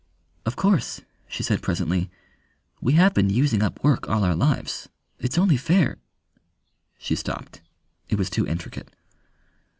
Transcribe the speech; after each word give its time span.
"Of 0.47 0.55
course," 0.55 1.01
she 1.27 1.43
said 1.43 1.61
presently, 1.61 2.09
"we 2.81 2.93
have 2.93 3.13
been 3.13 3.29
using 3.29 3.61
up 3.61 3.83
work 3.83 4.09
all 4.09 4.23
our 4.23 4.33
lives. 4.33 4.89
It's 5.19 5.37
only 5.37 5.57
fair" 5.57 5.99
She 6.97 7.15
stopped. 7.15 7.61
It 8.09 8.17
was 8.17 8.31
too 8.31 8.47
intricate. 8.47 8.95